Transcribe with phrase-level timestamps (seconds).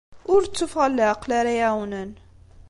[0.33, 2.11] Ur d tuffɣa n leɛqel ara iɛawnen.